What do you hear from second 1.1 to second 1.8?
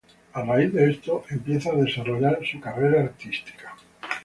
empieza a